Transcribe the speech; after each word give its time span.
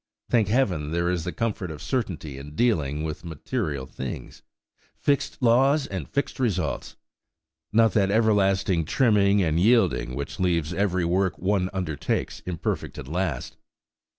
Thank 0.31 0.47
Heaven, 0.47 0.89
there 0.89 1.11
is 1.11 1.25
the 1.25 1.31
comfort 1.31 1.69
of 1.69 1.79
certainty 1.79 2.39
in 2.39 2.55
dealing 2.55 3.03
with 3.03 3.23
material 3.23 3.85
things! 3.85 4.41
Fixed 4.97 5.37
laws, 5.43 5.85
and 5.85 6.09
fixed 6.09 6.39
results! 6.39 6.95
Not 7.71 7.91
that 7.93 8.09
everlasting 8.09 8.85
trimming 8.85 9.43
and 9.43 9.59
yielding, 9.59 10.15
which 10.15 10.39
leave 10.39 10.73
every 10.73 11.05
work 11.05 11.37
one 11.37 11.69
undertakes 11.71 12.39
imperfect 12.47 12.97
at 12.97 13.07
last!" 13.07 13.57